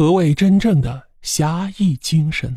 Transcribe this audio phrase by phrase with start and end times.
[0.00, 2.56] 何谓真正的侠义精神？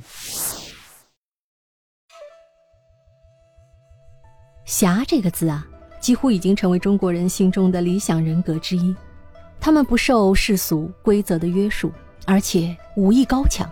[4.64, 5.68] 侠这个字啊，
[6.00, 8.96] 几乎已经成为中国人心中的理想人格之一。
[9.60, 11.92] 他们不受世俗规则的约束，
[12.26, 13.70] 而且武艺高强，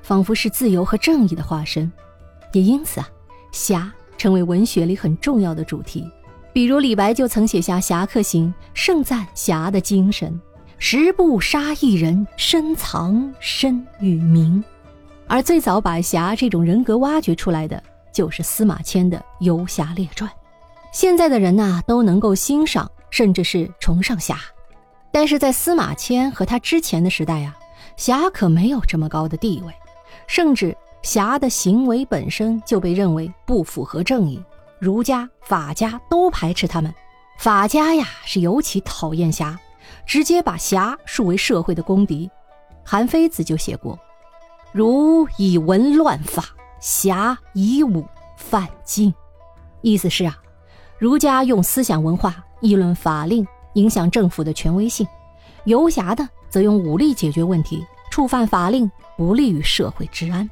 [0.00, 1.90] 仿佛是自由和正义的化身。
[2.52, 3.10] 也因此啊，
[3.50, 6.08] 侠成为文学里很重要的主题。
[6.52, 10.40] 比如李白就曾写下《侠客行》，盛赞侠的精神
[10.78, 14.62] ：“十步杀一人，深藏身与名。”
[15.26, 17.82] 而最早把侠这种人格挖掘出来的，
[18.12, 20.30] 就是司马迁的《游侠列传》。
[20.92, 24.38] 现在的人呐，都能够欣赏，甚至是崇尚侠，
[25.12, 27.58] 但是在司马迁和他之前的时代啊，
[27.96, 29.72] 侠可没有这么高的地位，
[30.26, 34.42] 甚至侠的行为本身就被认为不符合正义。
[34.78, 36.94] 儒家、法家都排斥他们，
[37.36, 39.58] 法家呀是尤其讨厌侠，
[40.08, 42.28] 直接把侠树为社会的公敌。
[42.82, 43.96] 韩非子就写过
[44.72, 46.46] ：“儒以文乱法，
[46.80, 48.04] 侠以武
[48.36, 49.14] 犯禁。”
[49.82, 50.36] 意思是啊，
[50.98, 55.06] 儒家用思想文化议论法令，影响政府的权威性；
[55.64, 60.48] 游侠的则用武力解决问题，触犯法令不利于社会治安。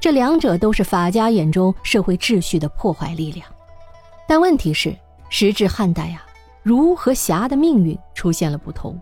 [0.00, 3.46] 这两者都是法家眼中社会秩序的破坏力量，
[4.26, 4.96] 但问题是，
[5.28, 6.25] 时至汉代啊，
[6.66, 9.00] 儒和侠的命运出现了不同，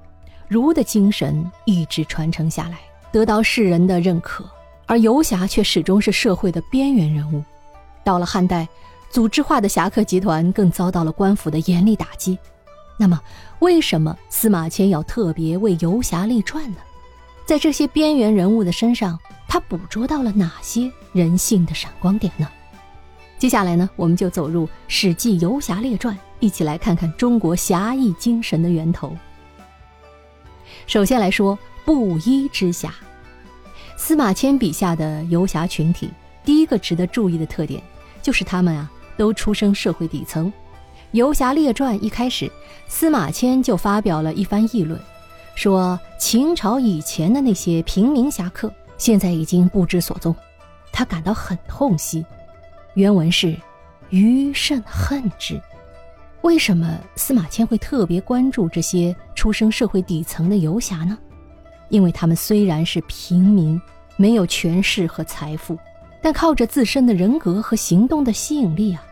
[0.49, 2.79] 儒的精神一直传承下来，
[3.11, 4.45] 得到世人的认可，
[4.85, 7.43] 而游侠却始终是社会的边缘人物。
[8.05, 8.69] 到了汉代，
[9.09, 12.39] 组织化的侠客集团更遭到了官府的严厉打击。
[12.99, 13.19] 那么，
[13.61, 16.77] 为什么司马迁要特别为游侠立传呢？
[17.47, 19.19] 在这些边缘人物的身上。
[19.49, 22.47] 他捕捉到了哪些人性的闪光点呢？
[23.39, 29.17] 接下来呢，我们就走入《史记·游侠列传》，一起来看看中国侠义精神的源头。
[30.87, 32.93] 首先来说布衣之侠，
[33.97, 36.11] 司马迁笔下的游侠群体，
[36.45, 37.83] 第一个值得注意的特点
[38.23, 40.49] 就是他们啊都出生社会底层。
[41.13, 42.51] 《游侠列传》一开始，
[42.89, 45.01] 司马迁就发表了一番议论，
[45.55, 48.73] 说秦朝以前的那些平民侠客。
[48.97, 50.35] 现在已经不知所踪，
[50.93, 52.25] 他感到很痛惜。
[52.95, 53.57] 原文是
[54.11, 55.61] ：“余甚恨之。”
[56.45, 61.17] 为什么司马迁会特别关注这些出生社会底层的游侠呢？
[61.89, 63.81] 因为他们虽然是平民，
[64.19, 65.79] 没有权势和财富，
[66.21, 69.03] 但靠着自身的人格和行动的吸引力啊，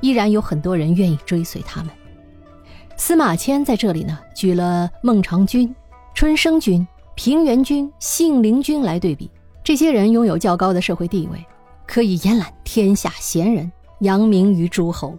[0.00, 1.92] 依然有很多人愿意追随他们。
[2.96, 5.72] 司马迁在这里呢，举了孟尝君、
[6.12, 6.84] 春申君。
[7.14, 9.30] 平原君、信陵君来对比，
[9.62, 11.44] 这些人拥有较高的社会地位，
[11.86, 15.14] 可以延揽天下贤人，扬名于诸侯。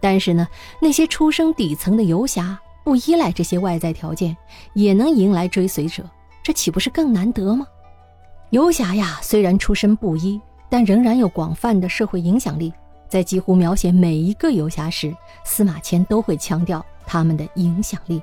[0.00, 0.48] 但是呢，
[0.80, 4.36] 那些出生底层的游侠，不依赖这些外在条件，
[4.72, 6.02] 也能迎来追随者，
[6.42, 7.66] 这岂不是更难得吗？
[8.50, 12.72] 游侠呀，虽然出身布衣，但仍然有广泛的社会影响力。
[13.08, 18.22] 在几乎描写每一个游侠时，司马迁都会强调他们的影响力，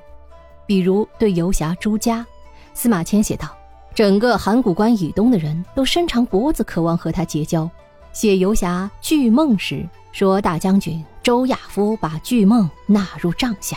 [0.66, 2.26] 比如对游侠朱家。
[2.72, 3.54] 司马迁写道
[3.94, 7.70] ：“整个函谷关以东的人都伸长脖子，渴望和他结交。”
[8.12, 13.76] 写游侠巨梦时说：“大将军周亚夫把巨梦纳入帐下，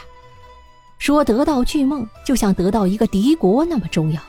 [0.98, 4.22] 说得到巨梦就像得到一个敌国那么重要。”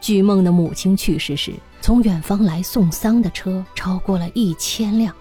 [0.00, 5.14] 巨梦的母亲去世时，从远方来送丧的车超过了一千辆。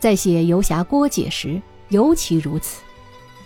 [0.00, 2.82] 在写游侠郭解时尤其如此。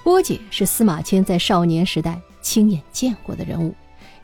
[0.03, 3.75] 郭解是司马迁在少年时代亲眼见过的人物。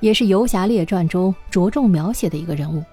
[0.01, 2.85] 也是《游侠列传》中着重描写的一个人物。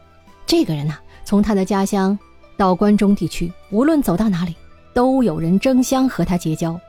[0.45, 2.17] 这个人呐，从他的家乡
[2.57, 4.55] 到关中地区，无论走到哪里，
[4.93, 6.79] 都有人争相和他结交。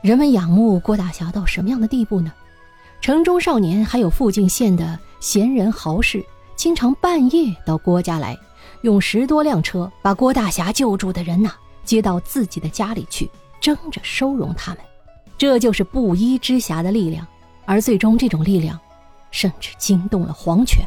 [0.00, 2.32] 人们仰慕郭大侠到什么样的地步呢？
[3.00, 6.24] 城中少年还有附近县的闲人豪士，
[6.56, 8.36] 经常半夜到郭家来，
[8.82, 11.52] 用十多辆车把郭大侠救助的人呐
[11.84, 14.80] 接到自己的家里去，争着收容他们。
[15.38, 17.26] 这就是布衣之侠的力量，
[17.64, 18.78] 而最终这种力量。
[19.34, 20.86] 甚至惊动了皇权。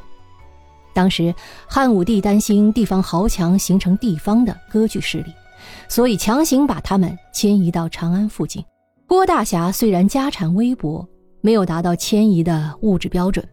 [0.95, 1.35] 当时
[1.67, 5.33] 汉武帝担心地方豪强形成地方的割据势力，
[5.89, 8.63] 所以强行把他们迁移到长安附近。
[9.05, 11.05] 郭大侠虽然家产微薄，
[11.41, 13.45] 没有达到迁移的物质标准，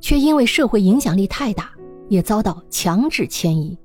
[0.00, 1.70] 却因为社会影响力太大，
[2.08, 3.78] 也遭到强制迁移。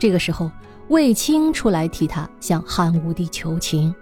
[0.00, 0.50] 这个时候，
[0.88, 3.94] 卫青出来替他向汉武帝求情，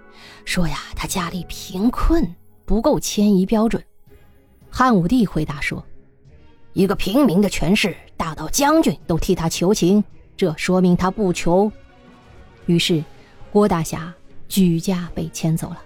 [0.43, 2.27] 说呀，他家里贫困，
[2.65, 3.81] 不够迁移标准。
[4.71, 5.85] 汉武帝回答说
[6.73, 10.03] ：“一个平民的权势大到将军都替他求情，
[10.35, 11.71] 这说明他不穷。”
[12.65, 13.03] 于是，
[13.51, 14.13] 郭大侠
[14.47, 15.81] 举家被迁走了。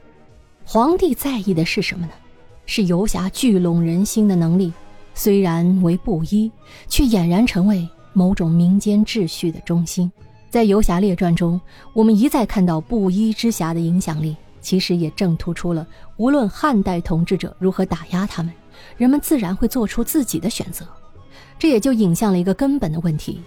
[0.63, 2.11] 皇帝在意的是什么呢？
[2.65, 4.73] 是游侠聚拢人心的能力，
[5.13, 6.51] 虽然为布衣，
[6.87, 10.11] 却俨然成为某种民间秩序的中心。
[10.49, 11.59] 在《游侠列传》中，
[11.93, 15.87] 我们一再看到布衣之侠的影响力，其实也正突出了
[16.17, 18.51] 无论汉代统治者如何打压他们，
[18.97, 20.87] 人们自然会做出自己的选择。
[21.59, 23.41] 这也就引向了一个根本的问题：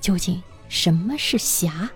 [0.00, 1.90] 究竟什么是侠？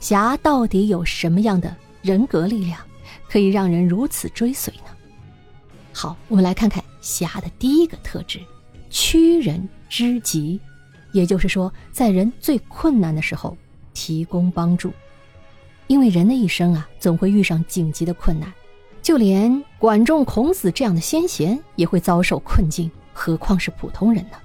[0.00, 2.80] 侠到底有什么样的人格力量，
[3.28, 4.90] 可以让人如此追随呢？
[5.92, 8.40] 好，我们来看看侠的第一个特质：
[8.90, 10.60] 屈人之急。
[11.12, 13.56] 也就是说，在人最困难的时候。
[13.98, 14.92] 提供帮助，
[15.86, 18.52] 因为人的一生啊，总会遇上紧急的困难，
[19.06, 24.36] 就连管仲、孔子这样的先贤也会遭受困境，何况是普通人呢？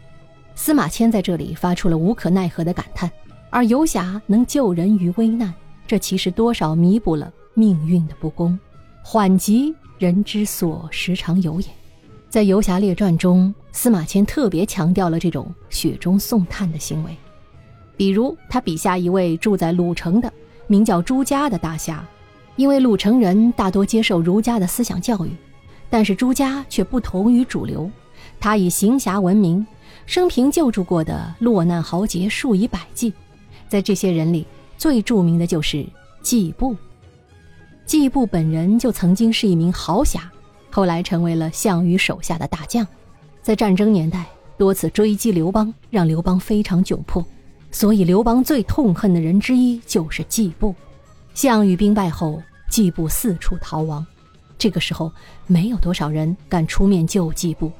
[0.53, 3.09] 司马迁在这里发出了无可奈何的感叹，
[3.49, 5.51] 而游侠能救人于危难，
[5.87, 8.55] 这其实多少弥补了命运的不公。
[9.01, 11.65] 缓急人之所时常有也，
[12.29, 17.17] 在《游侠列传》中，司马迁特别强调了这种雪中送炭的行为。
[17.97, 20.31] 比如他笔下一位住在鲁城的
[20.67, 22.07] 名叫朱家的大侠，
[22.61, 25.31] 因为鲁城人大多接受儒家的思想教育，
[25.89, 27.89] 但是朱家却不同于主流。
[28.39, 29.65] 他以行侠闻名，
[30.05, 33.11] 生平救助过的落难豪杰数以百计。
[33.67, 34.45] 在这些人里，
[34.77, 35.83] 最著名的就是
[36.21, 36.77] 季布。
[37.83, 40.31] 季布本人就曾经是一名豪侠，
[40.69, 42.85] 后来成为了项羽手下的大将，
[43.41, 47.25] 在战争年代多次追击刘邦，让刘邦非常窘迫。
[47.71, 50.75] 所以，刘邦最痛恨的人之一就是季布。
[51.33, 52.39] 项羽兵败后，
[52.71, 54.03] 季布四处逃亡。
[54.57, 55.11] 这个时候，
[55.45, 57.71] 没有多少人敢出面救季布，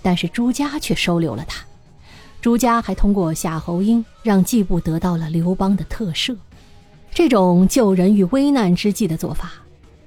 [0.00, 1.62] 但是朱家却收留了他。
[2.40, 6.34] 朱家还通过夏侯婴让季布得到了刘邦的特赦。
[7.12, 9.52] 这种救人于危难之际的做法，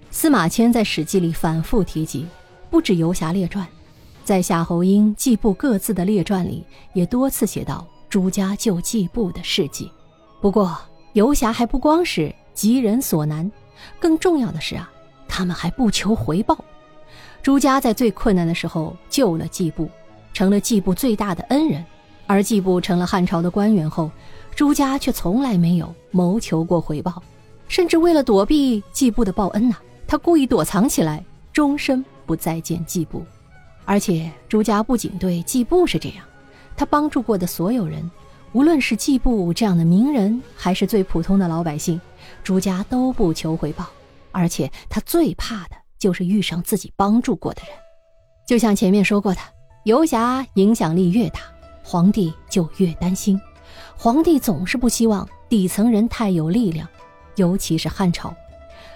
[0.09, 2.25] 司马迁在《史记》里反复提及，
[2.69, 3.65] 不止《游侠列传》，
[4.23, 6.63] 在夏侯婴、季布各自的列传里
[6.93, 7.85] 也多次写到。
[8.09, 9.91] 朱家救季布的事迹，
[10.41, 10.75] 不过
[11.13, 13.51] 游侠还不光是急人所难，
[13.99, 14.89] 更重要的是啊，
[15.27, 16.57] 他们还不求回报。
[17.41, 19.89] 朱家在最困难的时候救了季布，
[20.33, 21.83] 成了季布最大的恩人。
[22.27, 24.11] 而季布成了汉朝的官员后，
[24.53, 27.23] 朱家却从来没有谋求过回报，
[27.67, 33.25] 甚至为了躲避季布的报恩呐，他故意躲藏起来，终身不再见季布。
[33.85, 36.23] 而且朱家不仅对季布是这样。
[36.77, 38.09] 他帮助过的所有人，
[38.53, 41.99] 无论是季布这样的名人，还是最普通的老百姓，
[42.43, 43.85] 朱家都不求回报。
[44.31, 47.71] 而且他最怕的就是遇上自己帮助过的人。
[48.47, 49.39] 就像前面说过的，
[49.85, 51.39] 游侠影响力越大，
[51.83, 53.39] 皇帝就越担心。
[53.95, 56.87] 皇帝总是不希望底层人太有力量，
[57.35, 58.33] 尤其是汉朝，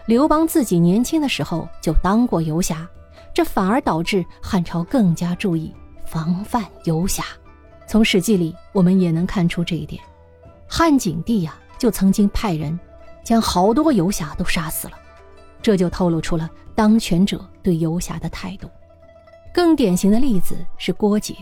[0.05, 2.88] 刘邦自己年轻的时候就当过游侠，
[3.33, 5.73] 这反而导致汉朝更加注意
[6.05, 7.23] 防范游侠。
[7.88, 10.01] 从《史记》里，我们也能看出这一点。
[10.68, 12.80] 汉景帝呀，就曾经派人
[13.24, 14.94] 将好多游侠都杀死了，
[15.62, 18.68] 这就透露出了当权者对游侠的态度。
[19.53, 21.35] 更典型的例子是郭解，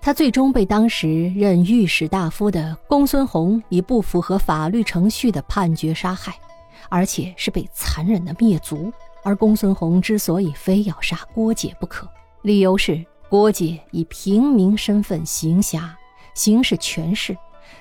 [0.00, 6.32] 他最终被当时任御史大夫的公孙弘以不符合法律程序的判决杀害，
[6.88, 8.92] 而且是被残忍的灭族。
[9.24, 12.08] 而公孙弘之所以非要杀郭解不可，
[12.42, 13.04] 理由是。
[13.28, 15.96] 郭解以平民身份行侠，
[16.34, 17.36] 行使权势，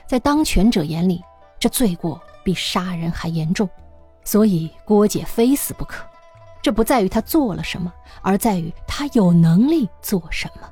[0.08, 1.24] 在当权者眼里，
[1.60, 3.70] 这罪过比杀人还严重，
[4.24, 6.04] 所以郭解非死不可。
[6.62, 10.68] 这不在于他做了什么，而在于他有能力做什么。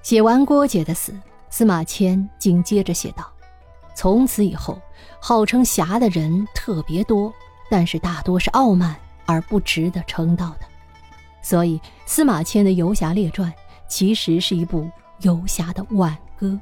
[0.00, 1.12] 写完郭解的死，
[1.50, 3.28] 司马迁紧接着写道
[3.96, 4.80] ：“从此以后，
[5.20, 7.32] 号称侠的人特别多，
[7.68, 10.66] 但是大多是傲慢而不值得称道的。”
[11.42, 13.50] 所以，司马迁的《游侠列传》
[13.88, 14.88] 其实是一部
[15.22, 16.58] 游侠的挽歌，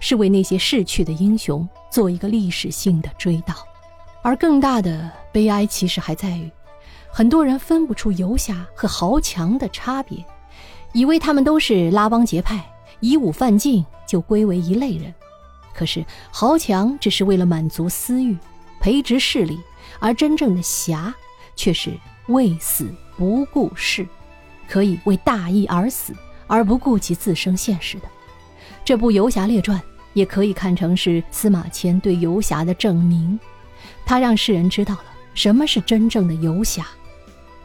[0.00, 3.54] 是为那些逝去的英雄做一个历史性的追悼。
[4.22, 6.50] 而更大的悲哀，其实还在于，
[7.10, 10.22] 很多人分不出游侠和豪强的差别，
[10.92, 12.62] 以为他们都是拉帮结派、
[13.00, 15.14] 以武犯禁，就归为一类人。
[15.72, 18.36] 可是，豪强只是为了满足私欲、
[18.80, 19.58] 培植势力，
[20.00, 21.14] 而真正的侠，
[21.56, 21.92] 却是
[22.26, 24.06] 为死不顾事。
[24.68, 26.14] 可以为大义而死，
[26.46, 28.08] 而不顾及自身现实的，
[28.84, 29.78] 这部《游侠列传》
[30.12, 33.38] 也可以看成是司马迁对游侠的证明。
[34.04, 36.86] 他让世人知道了什么是真正的游侠。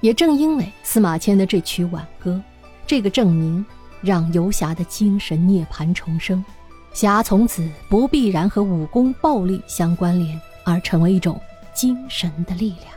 [0.01, 2.41] 也正因为司马迁的这曲挽歌，
[2.85, 3.65] 这个证明
[4.01, 6.43] 让游侠的精神涅槃重生，
[6.91, 11.39] 侠从此不必然和武功暴力相关联，而成为一种
[11.73, 12.87] 精神的力量。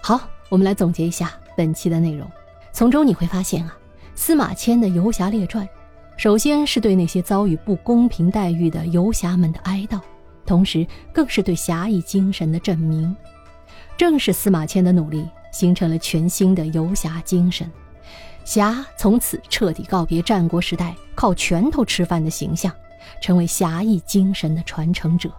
[0.00, 1.30] 好，我们来总结一下。
[1.56, 2.30] 本期的内容，
[2.72, 3.76] 从中你会发现啊，
[4.14, 5.68] 司马迁的游侠列传，
[6.16, 10.00] 首先是对那些遭遇不公平待遇的游侠们的哀悼，
[10.46, 13.14] 同时更是对侠义精神的证明。
[13.96, 17.70] 正是司马迁的努力，形成了全新的游侠精神。
[18.44, 22.72] 侠从此彻底告别战国时代靠拳头吃饭的形象，
[23.20, 25.30] 成为侠义精神的传承者。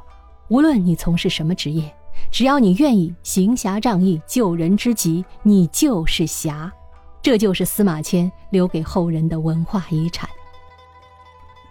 [0.48, 1.94] 无论你从事什么职业，
[2.32, 6.72] 只要你愿意行侠仗义、救人之急，你就是侠。
[7.22, 10.30] 这就是司马迁留给后人的文化遗产。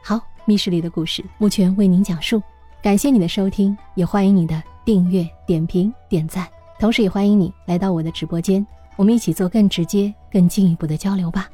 [0.02, 2.42] 好，密室里的故事，目前为您讲述。
[2.82, 6.48] 感谢你的收听，也欢迎你的订阅、点评、点赞，
[6.80, 8.66] 同时也欢迎你来到我的直播间。
[8.96, 11.48] 我们一起做更直接、更进一步的交流吧。